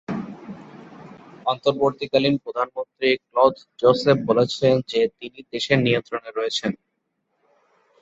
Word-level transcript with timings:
অন্তর্বর্তীকালীন 1.45 2.35
প্রধানমন্ত্রী 2.37 3.09
Claude 3.25 3.55
Joseph 3.79 4.17
বলেছেন 4.29 4.73
যে 4.87 5.01
তিনি 5.17 5.39
দেশের 5.51 5.79
নিয়ন্ত্রণে 5.79 6.29
রয়েছেন। 6.31 6.71